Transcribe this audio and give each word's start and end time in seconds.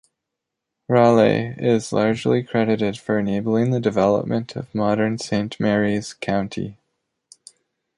Raley 0.89 1.53
is 1.59 1.93
largely 1.93 2.41
credited 2.41 2.97
for 2.97 3.19
enabling 3.19 3.69
the 3.69 3.79
development 3.79 4.55
of 4.55 4.73
modern 4.73 5.19
Saint 5.19 5.59
Mary's 5.59 6.13
County. 6.15 6.79